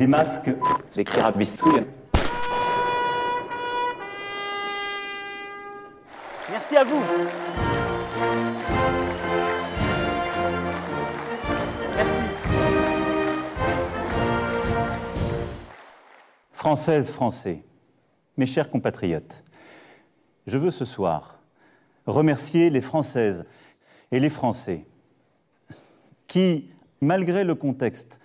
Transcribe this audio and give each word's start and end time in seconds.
des 0.00 0.06
masques, 0.06 0.50
des 0.96 1.04
carabistouilles. 1.04 1.84
Merci 6.50 6.76
à 6.78 6.84
vous. 6.84 7.02
Merci. 11.96 12.22
Françaises, 16.54 17.10
Français, 17.10 17.62
mes 18.38 18.46
chers 18.46 18.70
compatriotes, 18.70 19.44
je 20.46 20.56
veux 20.56 20.70
ce 20.70 20.86
soir 20.86 21.40
remercier 22.06 22.70
les 22.70 22.80
Françaises 22.80 23.44
et 24.10 24.18
les 24.18 24.30
Français 24.30 24.86
qui, 26.26 26.70
malgré 27.02 27.44
le 27.44 27.54
contexte, 27.54 28.19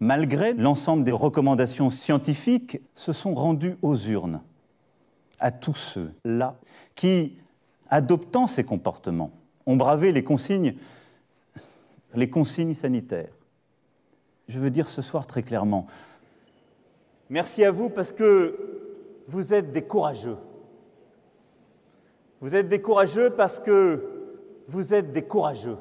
malgré 0.00 0.54
l'ensemble 0.54 1.04
des 1.04 1.12
recommandations 1.12 1.90
scientifiques, 1.90 2.80
se 2.94 3.12
sont 3.12 3.34
rendus 3.34 3.76
aux 3.82 3.96
urnes. 3.96 4.40
À 5.40 5.50
tous 5.50 5.74
ceux-là 5.74 6.56
qui, 6.94 7.36
adoptant 7.88 8.46
ces 8.46 8.64
comportements, 8.64 9.30
ont 9.66 9.76
bravé 9.76 10.12
les 10.12 10.24
consignes, 10.24 10.74
les 12.14 12.30
consignes 12.30 12.74
sanitaires. 12.74 13.32
Je 14.48 14.60
veux 14.60 14.70
dire 14.70 14.88
ce 14.90 15.02
soir 15.02 15.26
très 15.26 15.42
clairement, 15.42 15.86
merci 17.30 17.64
à 17.64 17.70
vous 17.70 17.88
parce 17.88 18.12
que 18.12 18.58
vous 19.26 19.54
êtes 19.54 19.72
des 19.72 19.82
courageux. 19.82 20.36
Vous 22.40 22.54
êtes 22.54 22.68
des 22.68 22.82
courageux 22.82 23.30
parce 23.30 23.58
que 23.58 24.32
vous 24.68 24.92
êtes 24.92 25.12
des 25.12 25.22
courageux. 25.22 25.78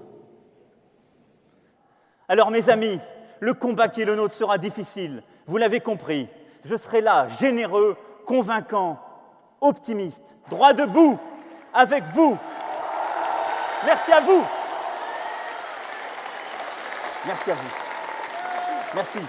Alors 2.28 2.52
mes 2.52 2.70
amis, 2.70 3.00
le 3.40 3.54
combat 3.54 3.88
qui 3.88 4.02
est 4.02 4.06
le 4.06 4.16
nôtre 4.16 4.36
sera 4.36 4.58
difficile, 4.58 5.24
vous 5.48 5.58
l'avez 5.58 5.80
compris. 5.80 6.30
Je 6.64 6.76
serai 6.76 7.02
là, 7.02 7.28
généreux, 7.40 7.98
convaincant, 8.26 9.00
optimiste, 9.62 10.36
droit 10.50 10.74
debout, 10.74 11.20
avec 11.74 12.04
vous. 12.06 12.38
Merci 13.86 14.12
à 14.14 14.22
vous. 14.22 14.44
Merci 17.26 17.52
à 17.52 17.54
vous. 17.54 17.70
Merci. 18.96 19.20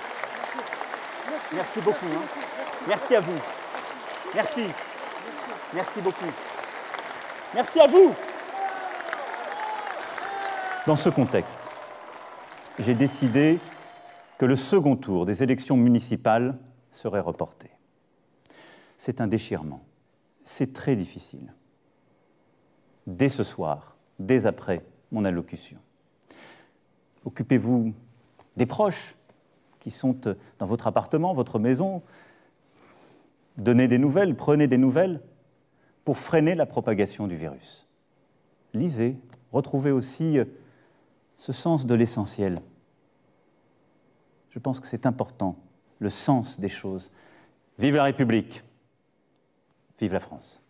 Merci 1.53 1.81
beaucoup. 1.81 2.07
hein. 2.07 2.41
Merci 2.87 3.17
à 3.17 3.21
vous. 3.21 3.39
Merci. 4.35 4.71
Merci 5.73 6.01
beaucoup. 6.01 6.33
Merci 7.55 7.81
à 7.81 7.87
vous. 7.87 8.15
Dans 10.87 10.97
ce 10.97 11.09
contexte, 11.09 11.61
j'ai 12.79 12.95
décidé 12.95 13.59
que 14.39 14.47
le 14.47 14.57
second 14.57 14.97
tour 14.97 15.27
des 15.27 15.43
élections 15.43 15.77
municipales 15.77 16.59
serait 16.91 17.21
reporté. 17.21 17.71
C'est 18.99 19.21
un 19.21 19.27
déchirement. 19.27 19.85
C'est 20.45 20.73
très 20.73 20.97
difficile. 20.97 21.53
Dès 23.07 23.29
ce 23.29 23.45
soir, 23.45 23.97
dès 24.19 24.47
après 24.47 24.85
mon 25.13 25.25
allocution. 25.25 25.79
Occupez-vous 27.25 27.95
des 28.57 28.67
proches 28.67 29.15
qui 29.81 29.91
sont 29.91 30.19
dans 30.59 30.67
votre 30.67 30.87
appartement, 30.87 31.35
votre 31.35 31.59
maison. 31.59 32.03
Donnez 33.59 33.89
des 33.89 33.99
nouvelles, 33.99 34.35
prenez 34.35 34.67
des 34.67 34.79
nouvelles 34.79 35.21
pour 36.05 36.19
freiner 36.19 36.55
la 36.55 36.67
propagation 36.67 37.27
du 37.27 37.37
virus. 37.37 37.87
Lisez, 38.73 39.17
retrouvez 39.53 39.91
aussi 39.91 40.39
ce 41.37 41.53
sens 41.53 41.87
de 41.87 41.95
l'essentiel. 41.95 42.61
Je 44.55 44.61
pense 44.61 44.79
que 44.79 44.87
c'est 44.87 45.05
important, 45.05 45.57
le 45.99 46.09
sens 46.09 46.61
des 46.61 46.69
choses. 46.69 47.11
Vive 47.77 47.97
la 47.97 48.05
République, 48.05 48.63
vive 49.99 50.13
la 50.13 50.21
France. 50.21 50.64